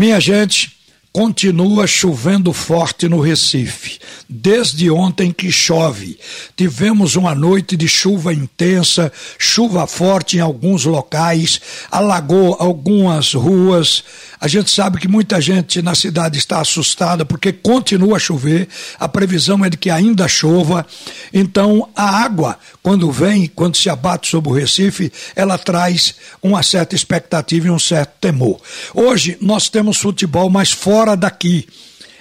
Minha 0.00 0.18
gente, 0.18 0.78
continua 1.12 1.86
chovendo 1.86 2.54
forte 2.54 3.06
no 3.06 3.20
Recife. 3.20 3.98
Desde 4.26 4.90
ontem 4.90 5.30
que 5.30 5.52
chove. 5.52 6.18
Tivemos 6.56 7.16
uma 7.16 7.34
noite 7.34 7.76
de 7.76 7.86
chuva 7.86 8.32
intensa, 8.32 9.12
chuva 9.38 9.86
forte 9.86 10.38
em 10.38 10.40
alguns 10.40 10.86
locais, 10.86 11.60
alagou 11.90 12.56
algumas 12.58 13.34
ruas. 13.34 14.02
A 14.40 14.48
gente 14.48 14.70
sabe 14.70 14.98
que 14.98 15.06
muita 15.06 15.38
gente 15.40 15.82
na 15.82 15.94
cidade 15.94 16.38
está 16.38 16.60
assustada 16.60 17.26
porque 17.26 17.52
continua 17.52 18.16
a 18.16 18.20
chover. 18.20 18.68
A 18.98 19.06
previsão 19.06 19.62
é 19.62 19.68
de 19.68 19.76
que 19.76 19.90
ainda 19.90 20.26
chova. 20.26 20.86
Então, 21.32 21.88
a 21.94 22.22
água, 22.24 22.58
quando 22.82 23.10
vem, 23.12 23.46
quando 23.48 23.76
se 23.76 23.90
abate 23.90 24.30
sobre 24.30 24.50
o 24.50 24.54
Recife, 24.54 25.12
ela 25.36 25.58
traz 25.58 26.14
uma 26.42 26.62
certa 26.62 26.94
expectativa 26.94 27.66
e 27.66 27.70
um 27.70 27.78
certo 27.78 28.12
temor. 28.18 28.58
Hoje 28.94 29.36
nós 29.42 29.68
temos 29.68 29.98
futebol 29.98 30.48
mais 30.48 30.70
fora 30.70 31.14
daqui 31.14 31.68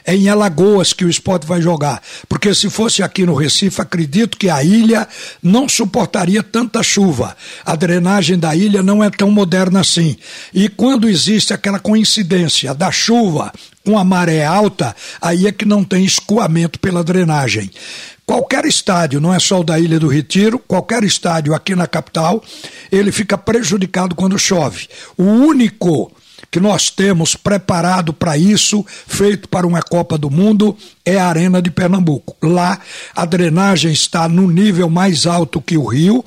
é 0.10 0.16
em 0.16 0.28
Alagoas 0.28 0.92
que 0.92 1.06
o 1.06 1.10
esporte 1.10 1.46
vai 1.46 1.62
jogar. 1.62 2.02
Porque 2.28 2.56
se 2.56 2.68
fosse 2.68 3.04
aqui 3.04 3.28
no 3.28 3.36
Recife, 3.36 3.80
acredito 3.80 4.40
que 4.40 4.50
a 4.50 4.64
ilha 4.64 5.08
não 5.42 5.70
suportaria 5.70 6.42
tanta 6.42 6.82
chuva. 6.82 7.38
A 7.64 7.76
drenagem 7.76 8.40
da 8.40 8.56
ilha 8.56 8.82
não 8.82 9.04
é 9.04 9.12
tão 9.12 9.30
moderna 9.30 9.82
assim. 9.82 10.18
E 10.52 10.68
quando 10.68 11.08
existe 11.08 11.54
aquela 11.54 11.80
coincidência 11.80 12.74
da 12.74 12.92
chuva 12.92 13.54
com 13.86 14.00
a 14.00 14.04
maré 14.04 14.44
alta, 14.44 14.96
aí 15.22 15.46
é 15.46 15.52
que 15.52 15.64
não 15.64 15.84
tem 15.84 16.04
escoamento 16.04 16.80
pela 16.80 17.04
drenagem. 17.04 17.70
Qualquer 18.26 18.66
estádio, 18.66 19.22
não 19.22 19.32
é 19.32 19.40
só 19.40 19.60
o 19.60 19.64
da 19.64 19.80
Ilha 19.80 20.00
do 20.00 20.08
Retiro, 20.08 20.58
qualquer 20.58 21.04
estádio 21.04 21.54
aqui 21.54 21.76
na 21.76 21.86
capital, 21.86 22.44
ele 22.92 23.12
fica 23.12 23.38
prejudicado 23.38 24.16
quando 24.16 24.40
chove. 24.40 24.88
O 25.16 25.24
único 25.24 26.12
que 26.52 26.60
nós 26.60 26.90
temos 26.90 27.36
preparado 27.36 28.14
para 28.14 28.38
isso, 28.38 28.86
feito 29.08 29.48
para 29.50 29.68
uma 29.68 29.82
Copa 29.82 30.18
do 30.18 30.30
Mundo, 30.30 30.76
é 31.06 31.18
a 31.18 31.28
Arena 31.28 31.62
de 31.62 31.72
Pernambuco. 31.72 32.36
Lá 32.42 32.80
a 33.16 33.26
drenagem 33.26 33.92
está 33.92 34.28
no 34.28 34.50
nível 34.50 34.90
mais 34.90 35.26
alto 35.26 35.62
que 35.62 35.78
o 35.78 35.86
rio. 35.86 36.24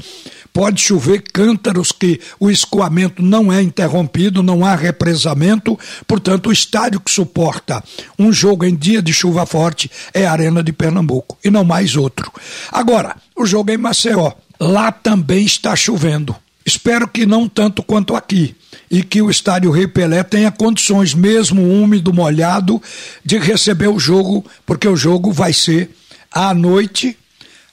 Pode 0.52 0.82
chover 0.82 1.22
cântaros 1.32 1.92
que 1.92 2.20
o 2.38 2.50
escoamento 2.50 3.22
não 3.22 3.50
é 3.50 3.62
interrompido, 3.62 4.42
não 4.42 4.66
há 4.66 4.74
represamento, 4.74 5.78
portanto, 6.06 6.48
o 6.48 6.52
estádio 6.52 7.00
que 7.00 7.10
suporta 7.10 7.82
um 8.18 8.30
jogo 8.30 8.66
em 8.66 8.76
dia 8.76 9.00
de 9.00 9.14
chuva 9.14 9.46
forte 9.46 9.90
é 10.12 10.26
a 10.26 10.32
Arena 10.32 10.62
de 10.62 10.70
Pernambuco 10.70 11.38
e 11.42 11.50
não 11.50 11.64
mais 11.64 11.96
outro. 11.96 12.30
Agora, 12.70 13.16
o 13.34 13.46
jogo 13.46 13.70
é 13.70 13.74
em 13.74 13.78
Maceió. 13.78 14.32
Lá 14.60 14.92
também 14.92 15.44
está 15.46 15.74
chovendo. 15.74 16.36
Espero 16.66 17.08
que 17.08 17.24
não 17.24 17.48
tanto 17.48 17.82
quanto 17.82 18.14
aqui 18.14 18.54
e 18.90 19.02
que 19.02 19.22
o 19.22 19.30
estádio 19.30 19.70
Rei 19.70 19.86
Pelé 19.86 20.22
tenha 20.22 20.50
condições, 20.50 21.14
mesmo 21.14 21.62
úmido, 21.62 22.12
molhado, 22.12 22.80
de 23.24 23.38
receber 23.38 23.88
o 23.88 23.98
jogo, 23.98 24.44
porque 24.66 24.86
o 24.86 24.96
jogo 24.96 25.32
vai 25.32 25.52
ser 25.52 25.90
à 26.30 26.52
noite, 26.54 27.16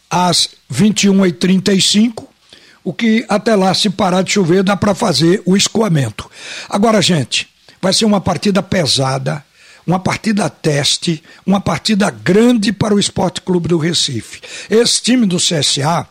às 0.09 0.49
21h35, 0.71 2.25
o 2.83 2.93
que 2.93 3.25
até 3.27 3.55
lá, 3.55 3.73
se 3.73 3.89
parar 3.89 4.21
de 4.21 4.31
chover, 4.31 4.63
dá 4.63 4.75
para 4.75 4.95
fazer 4.95 5.41
o 5.45 5.55
escoamento. 5.55 6.29
Agora, 6.69 7.01
gente, 7.01 7.47
vai 7.81 7.93
ser 7.93 8.05
uma 8.05 8.21
partida 8.21 8.63
pesada, 8.63 9.43
uma 9.85 9.99
partida 9.99 10.49
teste, 10.49 11.23
uma 11.45 11.59
partida 11.59 12.09
grande 12.09 12.71
para 12.71 12.93
o 12.93 12.99
Esporte 12.99 13.41
Clube 13.41 13.67
do 13.67 13.77
Recife. 13.77 14.41
Esse 14.69 15.01
time 15.01 15.25
do 15.25 15.37
CSA 15.37 16.07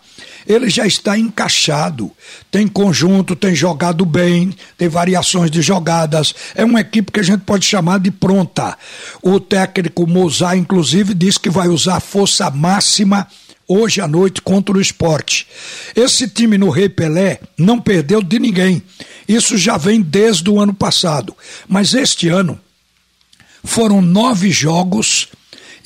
ele 0.48 0.70
já 0.70 0.86
está 0.86 1.18
encaixado. 1.18 2.10
Tem 2.50 2.66
conjunto, 2.66 3.36
tem 3.36 3.54
jogado 3.54 4.06
bem, 4.06 4.54
tem 4.78 4.88
variações 4.88 5.50
de 5.50 5.60
jogadas. 5.60 6.34
É 6.54 6.64
uma 6.64 6.80
equipe 6.80 7.12
que 7.12 7.20
a 7.20 7.22
gente 7.22 7.42
pode 7.42 7.66
chamar 7.66 8.00
de 8.00 8.10
pronta. 8.10 8.76
O 9.22 9.38
técnico 9.38 10.06
Mozart, 10.06 10.56
inclusive, 10.56 11.12
diz 11.12 11.36
que 11.36 11.50
vai 11.50 11.68
usar 11.68 12.00
força 12.00 12.50
máxima 12.50 13.28
hoje 13.68 14.00
à 14.00 14.08
noite 14.08 14.40
contra 14.40 14.78
o 14.78 14.80
esporte. 14.80 15.46
Esse 15.94 16.26
time 16.26 16.56
no 16.56 16.70
Rei 16.70 16.88
Pelé 16.88 17.40
não 17.58 17.78
perdeu 17.78 18.22
de 18.22 18.38
ninguém. 18.38 18.82
Isso 19.28 19.58
já 19.58 19.76
vem 19.76 20.00
desde 20.00 20.48
o 20.48 20.58
ano 20.58 20.72
passado. 20.72 21.36
Mas 21.68 21.92
este 21.92 22.28
ano 22.28 22.58
foram 23.62 24.00
nove 24.00 24.50
jogos 24.50 25.28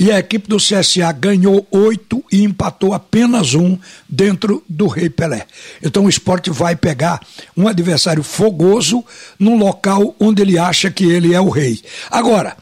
e 0.02 0.10
a 0.10 0.18
equipe 0.18 0.48
do 0.48 0.56
CSA 0.56 1.12
ganhou 1.12 1.64
oito 1.70 2.24
e 2.32 2.42
empatou 2.42 2.92
apenas 2.92 3.54
um 3.54 3.78
dentro 4.08 4.60
do 4.68 4.88
Rei 4.88 5.08
Pelé. 5.08 5.46
Então 5.80 6.06
o 6.06 6.08
esporte 6.08 6.50
vai 6.50 6.74
pegar 6.74 7.20
um 7.56 7.68
adversário 7.68 8.24
fogoso 8.24 9.04
num 9.38 9.56
local 9.56 10.16
onde 10.18 10.42
ele 10.42 10.58
acha 10.58 10.90
que 10.90 11.04
ele 11.04 11.32
é 11.32 11.40
o 11.40 11.48
rei. 11.48 11.80
Agora, 12.10 12.56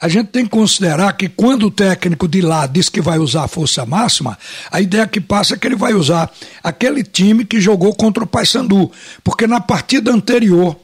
a 0.00 0.08
gente 0.08 0.28
tem 0.28 0.44
que 0.44 0.50
considerar 0.50 1.12
que 1.12 1.28
quando 1.28 1.66
o 1.66 1.70
técnico 1.70 2.26
de 2.26 2.40
lá 2.40 2.66
diz 2.66 2.88
que 2.88 3.02
vai 3.02 3.18
usar 3.18 3.44
a 3.44 3.48
força 3.48 3.84
máxima, 3.84 4.38
a 4.72 4.80
ideia 4.80 5.06
que 5.06 5.20
passa 5.20 5.52
é 5.52 5.58
que 5.58 5.66
ele 5.66 5.76
vai 5.76 5.92
usar 5.92 6.32
aquele 6.64 7.02
time 7.02 7.44
que 7.44 7.60
jogou 7.60 7.94
contra 7.94 8.24
o 8.24 8.26
Paysandu, 8.26 8.90
porque 9.22 9.46
na 9.46 9.60
partida 9.60 10.10
anterior 10.10 10.74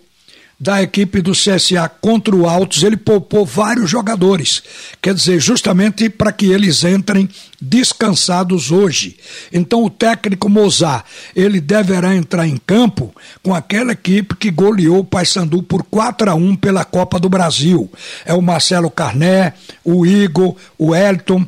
da 0.62 0.80
equipe 0.80 1.20
do 1.20 1.32
CSA 1.32 1.88
contra 2.00 2.36
o 2.36 2.48
Altos, 2.48 2.84
ele 2.84 2.96
poupou 2.96 3.44
vários 3.44 3.90
jogadores. 3.90 4.62
Quer 5.02 5.12
dizer, 5.12 5.40
justamente 5.40 6.08
para 6.08 6.30
que 6.30 6.52
eles 6.52 6.84
entrem 6.84 7.28
descansados 7.60 8.70
hoje. 8.70 9.16
Então 9.52 9.82
o 9.82 9.90
técnico 9.90 10.48
Mozart, 10.48 11.04
ele 11.34 11.60
deverá 11.60 12.14
entrar 12.14 12.46
em 12.46 12.56
campo 12.56 13.12
com 13.42 13.52
aquela 13.52 13.90
equipe 13.90 14.36
que 14.36 14.52
goleou 14.52 15.00
o 15.00 15.04
Paysandu 15.04 15.64
por 15.64 15.82
4 15.82 16.30
a 16.30 16.34
1 16.36 16.54
pela 16.54 16.84
Copa 16.84 17.18
do 17.18 17.28
Brasil. 17.28 17.90
É 18.24 18.32
o 18.32 18.40
Marcelo 18.40 18.88
Carné, 18.88 19.54
o 19.84 20.06
Igor, 20.06 20.54
o 20.78 20.94
Elton, 20.94 21.44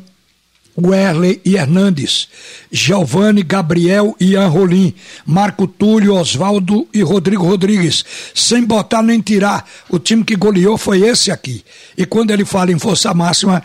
Werley 0.77 1.41
e 1.45 1.55
Hernandes, 1.55 2.27
Giovanni, 2.71 3.43
Gabriel 3.43 4.15
e 4.19 4.35
Rolim, 4.35 4.93
Marco 5.25 5.67
Túlio, 5.67 6.15
Oswaldo 6.15 6.87
e 6.93 7.01
Rodrigo 7.01 7.45
Rodrigues, 7.45 8.03
sem 8.33 8.63
botar 8.63 9.01
nem 9.01 9.21
tirar. 9.21 9.67
O 9.89 9.97
time 9.97 10.23
que 10.23 10.35
goleou 10.35 10.77
foi 10.77 11.01
esse 11.01 11.31
aqui. 11.31 11.63
E 11.97 12.05
quando 12.05 12.31
ele 12.31 12.43
fala 12.43 12.71
em 12.71 12.79
força 12.79 13.13
máxima, 13.13 13.63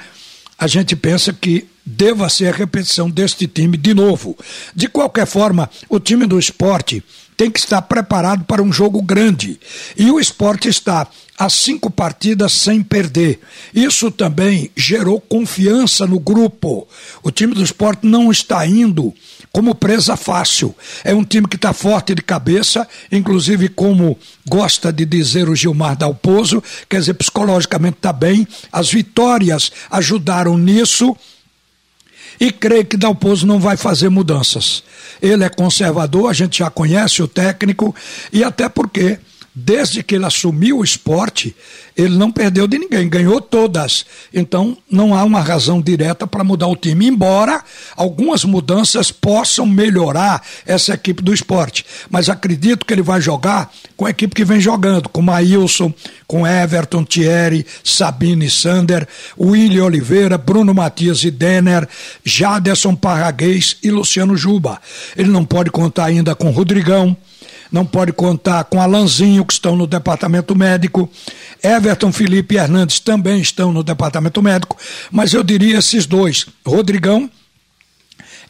a 0.59 0.66
gente 0.66 0.94
pensa 0.94 1.32
que 1.32 1.66
deva 1.85 2.29
ser 2.29 2.53
a 2.53 2.57
repetição 2.57 3.11
deste 3.11 3.47
time 3.47 3.77
de 3.77 3.95
novo. 3.95 4.37
De 4.75 4.87
qualquer 4.87 5.27
forma, 5.27 5.69
o 5.89 5.99
time 5.99 6.27
do 6.27 6.39
esporte 6.39 7.03
tem 7.37 7.51
que 7.51 7.59
estar 7.59 7.81
preparado 7.83 8.45
para 8.45 8.63
um 8.63 8.71
jogo 8.71 9.01
grande. 9.01 9.59
E 9.97 10.11
o 10.11 10.21
esporte 10.21 10.69
está 10.69 11.09
a 11.39 11.49
cinco 11.49 11.91
partidas 11.91 12.53
sem 12.53 12.83
perder. 12.83 13.41
Isso 13.75 14.11
também 14.11 14.71
gerou 14.77 15.19
confiança 15.19 16.07
no 16.07 16.21
grupo. 16.21 16.87
O 17.23 17.31
time 17.31 17.55
do 17.55 17.63
esporte 17.63 18.07
não 18.07 18.31
está 18.31 18.67
indo 18.67 19.15
como 19.51 19.75
presa 19.75 20.19
fácil. 20.19 20.75
É 21.03 21.15
um 21.15 21.25
time 21.25 21.49
que 21.49 21.57
está 21.57 21.73
forte 21.73 22.15
de 22.15 22.21
cabeça, 22.21 22.87
inclusive 23.11 23.71
como 23.71 24.19
gosta 24.47 24.93
de 24.93 25.07
dizer 25.07 25.49
o 25.49 25.57
Gilmar 25.57 25.97
Dalpozo, 25.97 26.63
quer 26.91 27.01
dizer, 27.01 27.15
psicologicamente 27.15 27.97
está 27.97 28.13
bem. 28.13 28.47
As 28.71 28.91
vitórias 28.91 29.73
ajudaram 29.91 30.59
nisso 30.59 31.17
e 32.41 32.51
creio 32.51 32.87
que 32.87 32.97
Dalpozo 32.97 33.47
não 33.47 33.61
vai 33.61 33.77
fazer 33.77 34.09
mudanças. 34.09 34.83
Ele 35.21 35.45
é 35.45 35.49
conservador, 35.51 36.31
a 36.31 36.33
gente 36.33 36.61
já 36.61 36.71
conhece 36.71 37.23
o 37.23 37.28
técnico, 37.28 37.95
e 38.33 38.43
até 38.43 38.69
porque 38.69 39.19
desde 39.55 40.03
que 40.03 40.15
ele 40.15 40.25
assumiu 40.25 40.78
o 40.78 40.84
esporte, 40.84 41.55
ele 41.97 42.16
não 42.16 42.31
perdeu 42.31 42.66
de 42.66 42.78
ninguém, 42.78 43.09
ganhou 43.09 43.41
todas. 43.41 44.06
Então, 44.33 44.77
não 44.91 45.15
há 45.15 45.25
uma 45.25 45.41
razão 45.41 45.81
direta 45.81 46.27
para 46.27 46.44
mudar 46.44 46.69
o 46.69 46.77
time, 46.77 47.06
embora 47.06 47.62
algumas 47.97 48.44
mudanças 48.44 49.10
possam 49.10 49.66
melhorar 49.66 50.43
essa 50.65 50.94
equipe 50.94 51.22
do 51.22 51.34
esporte. 51.34 51.84
Mas 52.09 52.28
acredito 52.28 52.87
que 52.87 52.94
ele 52.94 53.03
vai 53.03 53.21
jogar 53.21 53.72
com 53.97 54.06
a 54.06 54.10
equipe 54.10 54.34
que 54.34 54.44
vem 54.44 54.60
jogando, 54.60 55.09
com 55.09 55.21
Maílson, 55.21 55.92
com 56.27 56.47
Everton, 56.47 57.04
Thierry, 57.04 57.66
Sabine 57.83 58.48
Sander, 58.48 59.07
William 59.39 59.84
Oliveira, 59.84 60.39
Bruno 60.39 60.72
Matias 60.72 61.25
e 61.25 61.30
Denner, 61.30 61.89
Jaderson 62.25 62.95
Parraguês 62.95 63.77
e 63.83 63.91
Luciano 63.91 64.36
Juba. 64.36 64.80
Ele 65.16 65.28
não 65.28 65.45
pode 65.45 65.71
contar 65.71 66.04
ainda 66.04 66.34
com 66.34 66.51
Rodrigão 66.51 67.16
não 67.71 67.87
pode 67.87 68.13
contar 68.13 68.65
com 68.65 68.81
Alanzinho, 68.81 69.45
que 69.45 69.53
estão 69.53 69.77
no 69.77 69.87
departamento 69.87 70.57
médico. 70.57 71.09
Everton 71.63 72.13
Felipe 72.13 72.57
Hernandes 72.57 73.01
também 73.01 73.41
estão 73.41 73.72
no 73.72 73.83
departamento 73.83 74.43
médico. 74.43 74.77
Mas 75.11 75.33
eu 75.33 75.43
diria 75.43 75.78
esses 75.78 76.07
dois, 76.07 76.47
Rodrigão 76.67 77.31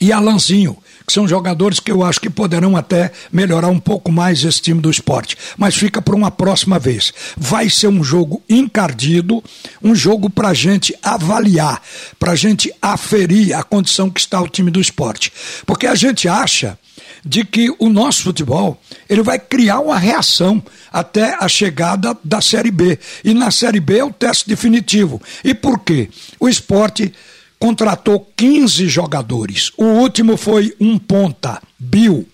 e 0.01 0.13
Alanzinho, 0.13 0.79
que 1.07 1.13
são 1.13 1.29
jogadores 1.29 1.79
que 1.79 1.93
eu 1.93 2.03
acho 2.03 2.21
que 2.21 2.31
poderão 2.31 2.75
até 2.75 3.13
melhorar 3.31 3.69
um 3.69 3.79
pouco 3.79 4.11
mais 4.11 4.43
esse 4.43 4.63
time 4.63 4.81
do 4.81 4.91
esporte. 4.91 5.37
Mas 5.59 5.77
fica 5.77 6.01
para 6.01 6.15
uma 6.17 6.31
próxima 6.31 6.79
vez. 6.79 7.13
Vai 7.37 7.69
ser 7.69 7.89
um 7.89 8.03
jogo 8.03 8.43
encardido, 8.49 9.45
um 9.83 9.95
jogo 9.95 10.31
para 10.31 10.49
a 10.49 10.55
gente 10.55 10.97
avaliar, 11.03 11.83
para 12.19 12.33
a 12.33 12.37
gente 12.37 12.73
aferir 12.81 13.55
a 13.55 13.63
condição 13.63 14.09
que 14.09 14.21
está 14.21 14.41
o 14.41 14.49
time 14.49 14.71
do 14.71 14.81
esporte. 14.81 15.31
Porque 15.67 15.87
a 15.87 15.95
gente 15.95 16.27
acha 16.27 16.79
de 17.25 17.45
que 17.45 17.75
o 17.79 17.89
nosso 17.89 18.23
futebol 18.23 18.81
ele 19.09 19.23
vai 19.23 19.39
criar 19.39 19.81
uma 19.81 19.99
reação 19.99 20.63
até 20.93 21.37
a 21.39 21.49
chegada 21.49 22.17
da 22.25 22.41
Série 22.41 22.71
B. 22.71 22.99
E 23.25 23.35
na 23.35 23.51
Série 23.51 23.81
B 23.81 23.99
é 23.99 24.05
o 24.05 24.13
teste 24.13 24.49
definitivo. 24.49 25.21
E 25.45 25.55
por 25.55 25.81
quê? 25.81 26.09
O 26.39 26.49
esporte 26.49 27.13
contratou 27.59 28.31
15 28.37 28.89
jogadores. 28.89 29.71
O 29.77 29.85
último 29.85 30.37
foi 30.37 30.75
um 30.81 30.99
ponta, 30.99 31.61
Bill, 31.79 32.27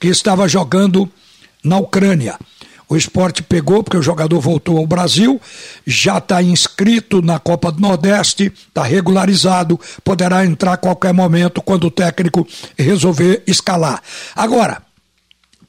que 0.00 0.08
estava 0.08 0.48
jogando 0.48 1.10
na 1.62 1.78
Ucrânia. 1.78 2.36
O 2.92 2.96
esporte 2.96 3.42
pegou, 3.42 3.82
porque 3.82 3.96
o 3.96 4.02
jogador 4.02 4.38
voltou 4.38 4.76
ao 4.76 4.86
Brasil, 4.86 5.40
já 5.86 6.18
está 6.18 6.42
inscrito 6.42 7.22
na 7.22 7.38
Copa 7.38 7.72
do 7.72 7.80
Nordeste, 7.80 8.52
está 8.68 8.82
regularizado, 8.82 9.80
poderá 10.04 10.44
entrar 10.44 10.74
a 10.74 10.76
qualquer 10.76 11.14
momento 11.14 11.62
quando 11.62 11.84
o 11.84 11.90
técnico 11.90 12.46
resolver 12.76 13.42
escalar. 13.46 14.02
Agora, 14.36 14.82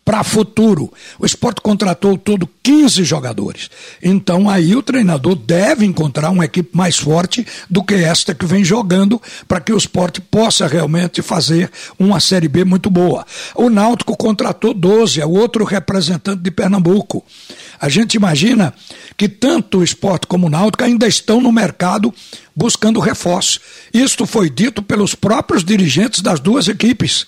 para 0.06 0.24
futuro. 0.24 0.92
O 1.18 1.26
esporte 1.26 1.62
contratou 1.62 2.18
todo 2.18 2.50
15 2.62 3.04
jogadores. 3.04 3.70
Então 4.02 4.50
aí 4.50 4.76
o 4.76 4.84
treinador 4.84 5.36
deve 5.36 5.86
encontrar 5.86 6.30
uma 6.30 6.46
equipe 6.46 6.76
mais 6.76 6.98
forte 6.98 7.46
do 7.70 7.84
que 7.84 7.96
esta 7.96 8.36
que 8.36 8.46
vem 8.46 8.64
jogando 8.64 9.22
para 9.48 9.62
que 9.62 9.72
o 9.72 9.78
esporte 9.78 10.20
possa 10.20 10.68
realmente 10.68 11.22
fazer 11.22 11.72
uma 11.98 12.20
Série 12.20 12.48
B 12.48 12.66
muito 12.66 12.90
boa. 12.90 13.26
O 13.56 13.70
Náutico 13.70 14.18
contratou 14.18 14.74
12, 14.74 15.22
é 15.22 15.26
o 15.26 15.32
outro 15.32 15.64
representante 15.64 16.42
de 16.42 16.52
Pernambuco. 16.52 17.24
A 17.84 17.90
gente 17.90 18.14
imagina 18.14 18.74
que 19.18 19.28
tanto 19.28 19.80
o 19.80 19.84
esporte 19.84 20.26
como 20.26 20.48
o 20.48 20.50
Náutico 20.50 20.86
ainda 20.86 21.06
estão 21.06 21.42
no 21.42 21.52
mercado 21.52 22.14
buscando 22.56 22.98
reforço. 23.02 23.60
Isto 23.94 24.26
foi 24.26 24.50
dito 24.50 24.82
pelos 24.82 25.14
próprios 25.14 25.66
dirigentes 25.66 26.22
das 26.22 26.40
duas 26.40 26.70
equipes. 26.70 27.26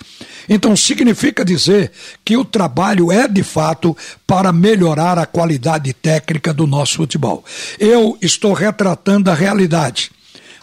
Então 0.47 0.73
significa 0.73 1.43
dizer 1.43 1.91
que 2.23 2.37
o 2.37 2.45
trabalho 2.45 3.11
é 3.11 3.27
de 3.27 3.43
fato 3.43 3.97
para 4.25 4.53
melhorar 4.53 5.19
a 5.19 5.25
qualidade 5.25 5.91
técnica 5.91 6.53
do 6.53 6.65
nosso 6.65 6.95
futebol. 6.95 7.43
Eu 7.77 8.17
estou 8.21 8.53
retratando 8.53 9.29
a 9.29 9.33
realidade. 9.33 10.09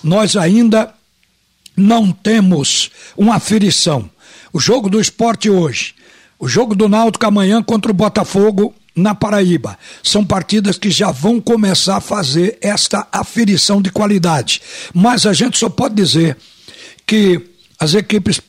Nós 0.03 0.37
ainda 0.37 0.95
não 1.77 2.13
temos 2.13 2.91
uma 3.15 3.35
aferição. 3.35 4.09
O 4.55 4.59
jogo 4.59 4.89
do 4.89 4.99
esporte 4.99 5.51
hoje, 5.51 5.95
o 6.39 6.49
jogo 6.49 6.75
do 6.75 6.89
Náutico 6.89 7.27
amanhã 7.27 7.63
contra 7.63 7.91
o 7.91 7.95
Botafogo 7.95 8.75
na 8.95 9.15
Paraíba. 9.15 9.79
São 10.03 10.25
partidas 10.25 10.79
que 10.79 10.91
já 10.91 11.11
vão 11.11 11.41
começar 11.41 11.97
a 11.97 12.01
fazer 12.01 12.59
esta 12.61 13.07
aferição 13.11 13.81
de 13.81 13.91
qualidade. 13.91 14.61
Mas 14.93 15.27
a 15.27 15.33
gente 15.33 15.59
só 15.59 15.69
pode 15.69 15.95
dizer 15.95 16.37
que 17.07 17.41
as 17.79 17.95
equipes 17.95 18.41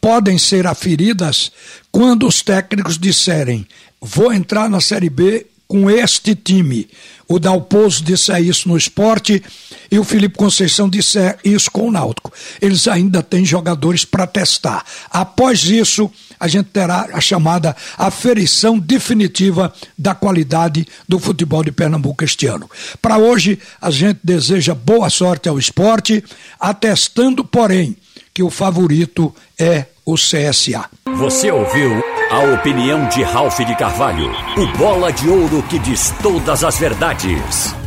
podem 0.00 0.36
ser 0.36 0.66
aferidas 0.66 1.52
quando 1.90 2.26
os 2.26 2.42
técnicos 2.42 2.98
disserem: 2.98 3.66
vou 4.00 4.32
entrar 4.32 4.68
na 4.68 4.80
Série 4.80 5.10
B 5.10 5.46
com 5.72 5.90
este 5.90 6.34
time. 6.34 6.86
O 7.26 7.38
Dalpozo 7.38 8.04
disse 8.04 8.38
isso 8.40 8.68
no 8.68 8.76
esporte 8.76 9.42
e 9.90 9.98
o 9.98 10.04
Felipe 10.04 10.36
Conceição 10.36 10.86
disse 10.86 11.18
isso 11.42 11.70
com 11.70 11.88
o 11.88 11.90
Náutico. 11.90 12.30
Eles 12.60 12.86
ainda 12.86 13.22
têm 13.22 13.42
jogadores 13.42 14.04
para 14.04 14.26
testar. 14.26 14.84
Após 15.10 15.64
isso, 15.64 16.10
a 16.42 16.48
gente 16.48 16.70
terá 16.70 17.08
a 17.12 17.20
chamada 17.20 17.76
aferição 17.96 18.76
definitiva 18.76 19.72
da 19.96 20.12
qualidade 20.12 20.84
do 21.08 21.20
futebol 21.20 21.62
de 21.62 21.70
Pernambuco 21.70 22.24
este 22.24 22.48
ano. 22.48 22.68
Para 23.00 23.16
hoje, 23.16 23.60
a 23.80 23.92
gente 23.92 24.18
deseja 24.24 24.74
boa 24.74 25.08
sorte 25.08 25.48
ao 25.48 25.56
esporte, 25.56 26.24
atestando, 26.58 27.44
porém, 27.44 27.96
que 28.34 28.42
o 28.42 28.50
favorito 28.50 29.32
é 29.56 29.86
o 30.04 30.16
CSA. 30.16 30.90
Você 31.16 31.48
ouviu 31.52 32.02
a 32.28 32.54
opinião 32.54 33.08
de 33.08 33.22
Ralph 33.22 33.60
de 33.60 33.76
Carvalho, 33.76 34.28
o 34.56 34.76
bola 34.76 35.12
de 35.12 35.28
ouro 35.28 35.62
que 35.70 35.78
diz 35.78 36.12
todas 36.20 36.64
as 36.64 36.76
verdades. 36.76 37.81